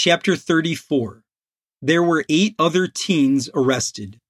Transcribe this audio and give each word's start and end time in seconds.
Chapter 0.00 0.36
34 0.36 1.24
There 1.82 2.04
were 2.04 2.24
eight 2.28 2.54
other 2.56 2.86
teens 2.86 3.50
arrested. 3.52 4.20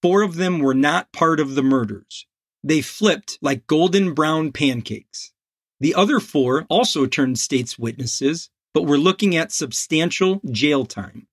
Four 0.00 0.22
of 0.22 0.36
them 0.36 0.60
were 0.60 0.74
not 0.74 1.12
part 1.12 1.40
of 1.40 1.56
the 1.56 1.62
murders. 1.64 2.24
They 2.62 2.82
flipped 2.82 3.36
like 3.42 3.66
golden 3.66 4.14
brown 4.14 4.52
pancakes. 4.52 5.32
The 5.80 5.96
other 5.96 6.20
four 6.20 6.66
also 6.70 7.04
turned 7.06 7.40
state's 7.40 7.76
witnesses, 7.76 8.50
but 8.72 8.86
were 8.86 8.96
looking 8.96 9.34
at 9.34 9.50
substantial 9.50 10.40
jail 10.52 10.86
time. 10.86 11.26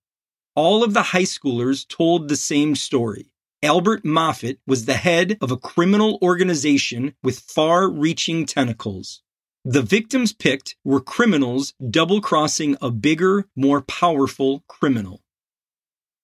All 0.55 0.83
of 0.83 0.95
the 0.95 1.03
high 1.13 1.21
schoolers 1.21 1.87
told 1.87 2.27
the 2.27 2.35
same 2.35 2.73
story. 2.73 3.29
Albert 3.61 4.03
Moffit 4.03 4.57
was 4.65 4.85
the 4.85 4.95
head 4.95 5.37
of 5.41 5.51
a 5.51 5.57
criminal 5.57 6.17
organization 6.23 7.13
with 7.21 7.37
far 7.37 7.87
reaching 7.87 8.47
tentacles. 8.47 9.21
The 9.67 9.81
victims 9.81 10.31
picked 10.31 10.75
were 10.83 11.01
criminals 11.01 11.73
double 11.89 12.21
crossing 12.21 12.77
a 12.83 12.91
bigger, 12.91 13.47
more 13.55 13.81
powerful 13.81 14.63
criminal. 14.67 15.23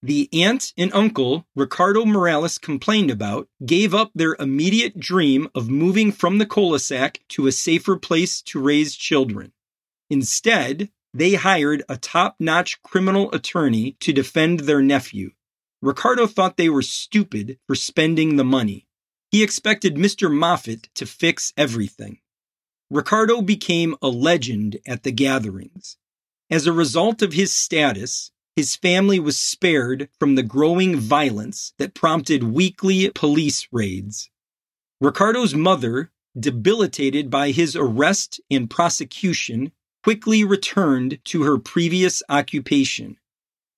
The 0.04 0.30
aunt 0.32 0.74
and 0.78 0.94
uncle 0.94 1.48
Ricardo 1.56 2.06
Morales 2.06 2.60
complained 2.60 3.10
about 3.10 3.48
gave 3.66 3.96
up 3.96 4.12
their 4.14 4.36
immediate 4.40 5.00
dream 5.00 5.50
of 5.56 5.72
moving 5.72 6.12
from 6.12 6.38
the 6.38 6.46
cul-de-sac 6.46 7.22
to 7.30 7.48
a 7.48 7.52
safer 7.52 7.96
place 7.96 8.44
to 8.44 8.62
raise 8.62 8.96
children. 8.96 9.54
Instead, 10.08 10.92
they 11.12 11.34
hired 11.34 11.84
a 11.90 11.98
top-notch 11.98 12.84
criminal 12.84 13.32
attorney 13.32 13.98
to 14.02 14.14
defend 14.14 14.62
their 14.62 14.84
nephew. 14.84 15.32
Ricardo 15.82 16.28
thought 16.28 16.58
they 16.58 16.70
were 16.70 16.84
stupid 16.84 17.58
for 17.66 17.74
spending 17.74 18.36
the 18.36 18.44
money. 18.44 18.86
He 19.32 19.42
expected 19.42 19.96
Mr. 19.96 20.32
Moffit 20.32 20.90
to 20.94 21.08
fix 21.08 21.54
everything. 21.58 22.21
Ricardo 22.92 23.42
became 23.42 23.96
a 24.02 24.10
legend 24.10 24.78
at 24.86 25.04
the 25.04 25.14
gatherings. 25.14 25.96
As 26.50 26.68
a 26.68 26.74
result 26.74 27.22
of 27.22 27.32
his 27.32 27.54
status, 27.54 28.32
his 28.58 28.76
family 28.76 29.18
was 29.18 29.40
spared 29.40 30.10
from 30.20 30.36
the 30.36 30.44
growing 30.44 30.98
violence 30.98 31.74
that 31.78 31.94
prompted 31.96 32.44
weekly 32.44 33.10
police 33.12 33.66
raids. 33.72 34.30
Ricardo's 35.00 35.56
mother, 35.56 36.12
debilitated 36.38 37.30
by 37.30 37.52
his 37.52 37.78
arrest 37.78 38.42
and 38.52 38.70
prosecution, 38.70 39.72
quickly 40.04 40.44
returned 40.44 41.20
to 41.24 41.44
her 41.44 41.58
previous 41.58 42.22
occupation. 42.28 43.18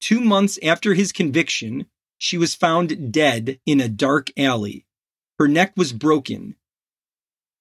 Two 0.02 0.22
months 0.22 0.58
after 0.64 0.96
his 0.96 1.12
conviction, 1.12 1.86
she 2.18 2.40
was 2.40 2.56
found 2.56 3.12
dead 3.14 3.60
in 3.68 3.80
a 3.80 3.88
dark 3.88 4.32
alley. 4.36 4.88
Her 5.38 5.48
neck 5.48 5.74
was 5.78 5.94
broken. 5.94 6.56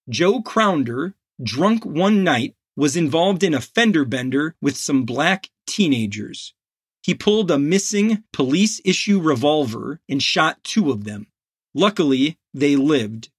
Joe 0.09 0.41
Crownder, 0.41 1.13
drunk 1.43 1.85
one 1.85 2.25
night, 2.25 2.55
was 2.77 2.97
involved 2.97 3.43
in 3.43 3.55
a 3.55 3.61
fender 3.61 4.05
bender 4.05 4.57
with 4.61 4.77
some 4.77 5.05
black 5.05 5.51
teenagers. 5.67 6.55
He 7.03 7.15
pulled 7.15 7.51
a 7.51 7.59
missing 7.59 8.25
police 8.33 8.81
issue 8.85 9.21
revolver 9.21 10.01
and 10.09 10.23
shot 10.23 10.63
two 10.65 10.91
of 10.91 11.05
them. 11.05 11.27
Luckily, 11.75 12.39
they 12.55 12.77
lived. 12.77 13.31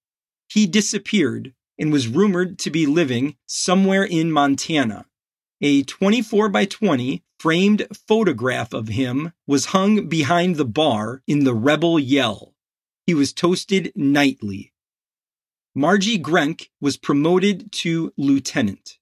He 0.50 0.68
disappeared 0.68 1.54
and 1.80 1.92
was 1.92 2.08
rumored 2.08 2.60
to 2.60 2.70
be 2.70 2.86
living 2.86 3.36
somewhere 3.46 4.04
in 4.04 4.32
Montana. 4.32 5.06
A 5.62 5.84
24 5.84 6.50
by 6.50 6.66
20 6.66 7.24
framed 7.40 7.88
photograph 8.08 8.74
of 8.74 8.90
him 8.90 9.32
was 9.48 9.68
hung 9.68 10.08
behind 10.08 10.58
the 10.58 10.66
bar 10.66 11.24
in 11.26 11.44
the 11.46 11.54
Rebel 11.54 11.98
Yell. 11.98 12.54
He 13.06 13.14
was 13.14 13.34
toasted 13.34 13.92
nightly. 13.96 14.73
Margie 15.76 16.20
Grenk 16.20 16.70
was 16.80 16.98
promoted 16.98 17.72
to 17.72 18.14
lieutenant. 18.16 19.00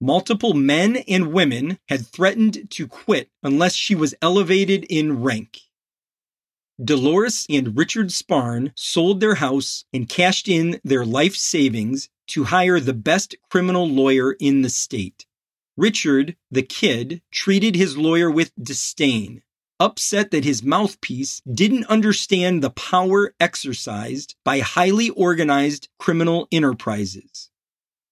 Multiple 0.00 0.54
men 0.54 0.96
and 1.08 1.32
women 1.32 1.78
had 1.88 2.06
threatened 2.06 2.70
to 2.70 2.88
quit 2.88 3.30
unless 3.42 3.74
she 3.74 3.94
was 3.94 4.14
elevated 4.22 4.84
in 4.84 5.22
rank. 5.22 5.60
Dolores 6.82 7.46
and 7.48 7.76
Richard 7.76 8.10
Sparn 8.10 8.72
sold 8.74 9.20
their 9.20 9.36
house 9.36 9.84
and 9.92 10.08
cashed 10.08 10.48
in 10.48 10.80
their 10.82 11.04
life 11.04 11.36
savings 11.36 12.08
to 12.28 12.44
hire 12.44 12.80
the 12.80 12.94
best 12.94 13.36
criminal 13.50 13.88
lawyer 13.88 14.32
in 14.32 14.62
the 14.62 14.70
state. 14.70 15.26
Richard, 15.76 16.36
the 16.50 16.62
kid, 16.62 17.20
treated 17.30 17.76
his 17.76 17.96
lawyer 17.96 18.30
with 18.30 18.50
disdain, 18.60 19.42
upset 19.80 20.30
that 20.30 20.44
his 20.44 20.62
mouthpiece 20.62 21.40
didn't 21.52 21.86
understand 21.86 22.62
the 22.62 22.70
power 22.70 23.34
exercised 23.40 24.34
by 24.44 24.60
highly 24.60 25.10
organized 25.10 25.88
criminal 25.98 26.48
enterprises. 26.52 27.50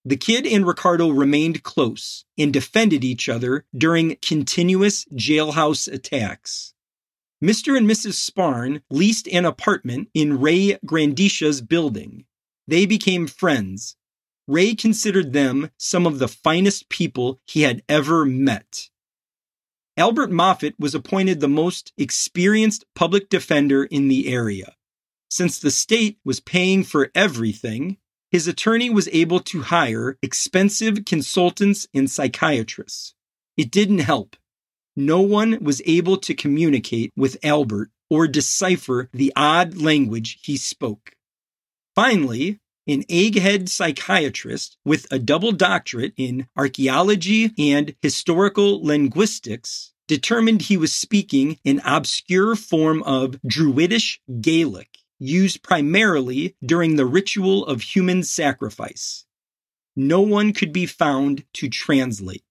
The 0.05 0.17
kid 0.17 0.47
and 0.47 0.67
Ricardo 0.67 1.11
remained 1.11 1.63
close 1.63 2.25
and 2.37 2.53
defended 2.53 3.05
each 3.05 3.29
other 3.29 3.65
during 3.77 4.17
continuous 4.17 5.05
jailhouse 5.15 5.93
attacks. 5.93 6.75
Mr. 7.43 7.77
and 7.77 7.89
Mrs. 7.89 8.15
Sparn 8.15 8.83
leased 8.91 9.29
an 9.29 9.45
apartment 9.45 10.09
in 10.15 10.41
Ray 10.41 10.79
Grandisha's 10.85 11.61
building. 11.61 12.25
They 12.69 12.87
became 12.87 13.27
friends. 13.27 13.97
Ray 14.47 14.75
considered 14.75 15.33
them 15.33 15.71
some 15.77 16.07
of 16.07 16.19
the 16.19 16.29
finest 16.29 16.89
people 16.89 17.41
he 17.47 17.63
had 17.63 17.83
ever 17.89 18.25
met. 18.25 18.91
Albert 19.97 20.31
Moffit 20.31 20.75
was 20.79 20.95
appointed 20.95 21.41
the 21.41 21.49
most 21.49 21.93
experienced 21.99 22.85
public 22.95 23.29
defender 23.29 23.85
in 23.85 24.09
the 24.09 24.33
area. 24.33 24.75
Since 25.29 25.59
the 25.59 25.71
state 25.71 26.19
was 26.25 26.41
paying 26.41 26.83
for 26.83 27.11
everything, 27.15 27.99
his 28.31 28.49
attorney 28.49 28.89
was 28.89 29.09
able 29.13 29.41
to 29.41 29.63
hire 29.63 30.17
expensive 30.23 31.05
consultants 31.05 31.87
and 31.93 32.11
psychiatrists. 32.11 33.15
It 33.59 33.71
didn't 33.71 33.99
help. 33.99 34.37
No 34.97 35.21
one 35.21 35.63
was 35.63 35.83
able 35.85 36.17
to 36.19 36.35
communicate 36.35 37.13
with 37.15 37.43
Albert 37.43 37.91
or 38.09 38.27
decipher 38.27 39.11
the 39.13 39.33
odd 39.37 39.77
language 39.77 40.39
he 40.43 40.57
spoke. 40.57 41.13
Finally, 41.95 42.61
an 42.87 43.03
egghead 43.05 43.69
psychiatrist 43.69 44.77
with 44.85 45.07
a 45.11 45.19
double 45.19 45.53
doctorate 45.53 46.13
in 46.17 46.47
archaeology 46.57 47.53
and 47.59 47.95
historical 48.03 48.85
linguistics 48.85 49.93
determined 50.09 50.63
he 50.63 50.77
was 50.77 50.95
speaking 50.95 51.59
an 51.65 51.81
obscure 51.85 52.57
form 52.57 53.03
of 53.05 53.37
Druidish 53.47 54.19
Gaelic 54.41 54.99
used 55.19 55.63
primarily 55.63 56.57
during 56.65 56.97
the 56.97 57.07
ritual 57.07 57.65
of 57.67 57.81
human 57.81 58.23
sacrifice. 58.25 59.25
No 59.95 60.21
one 60.21 60.53
could 60.53 60.73
be 60.73 60.87
found 60.87 61.45
to 61.55 61.69
translate. 61.69 62.45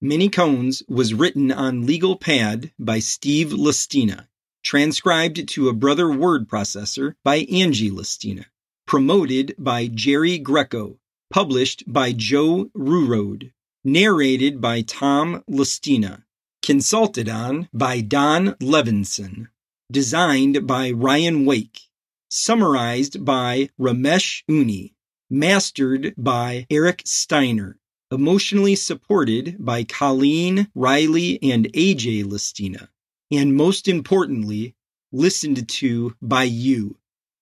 Many 0.00 0.28
Cones 0.28 0.82
was 0.88 1.14
written 1.14 1.52
on 1.52 1.86
legal 1.86 2.16
pad 2.16 2.72
by 2.78 2.98
Steve 2.98 3.52
Listina, 3.52 4.28
transcribed 4.62 5.48
to 5.48 5.68
a 5.68 5.74
brother 5.74 6.10
word 6.10 6.48
processor 6.48 7.14
by 7.24 7.36
Angie 7.50 7.90
Listina, 7.90 8.46
promoted 8.86 9.54
by 9.58 9.88
Jerry 9.88 10.38
Greco, 10.38 10.98
published 11.30 11.84
by 11.86 12.12
Joe 12.12 12.70
Rurode, 12.76 13.52
narrated 13.84 14.60
by 14.60 14.82
Tom 14.82 15.42
Listina, 15.48 16.24
Consulted 16.62 17.28
on 17.28 17.68
by 17.72 18.00
Don 18.00 18.54
Levinson. 18.60 19.48
Designed 19.90 20.64
by 20.64 20.92
Ryan 20.92 21.44
Wake. 21.44 21.80
Summarized 22.28 23.24
by 23.24 23.68
Ramesh 23.80 24.44
Uni. 24.46 24.94
Mastered 25.28 26.14
by 26.16 26.68
Eric 26.70 27.02
Steiner. 27.04 27.80
Emotionally 28.12 28.76
supported 28.76 29.56
by 29.58 29.82
Colleen, 29.82 30.68
Riley, 30.76 31.42
and 31.42 31.66
AJ 31.72 32.26
Listina. 32.26 32.90
And 33.32 33.56
most 33.56 33.88
importantly, 33.88 34.74
listened 35.10 35.66
to 35.68 36.14
by 36.20 36.44
you. 36.44 36.98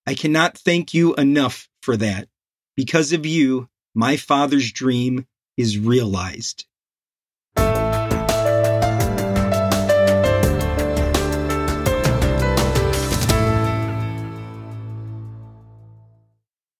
I 0.07 0.13
cannot 0.13 0.57
thank 0.57 0.93
you 0.93 1.13
enough 1.15 1.67
for 1.81 1.97
that. 1.97 2.29
Because 2.77 3.11
of 3.11 3.25
you, 3.25 3.67
my 3.93 4.15
father's 4.15 4.71
dream 4.71 5.27
is 5.57 5.77
realized. 5.77 6.65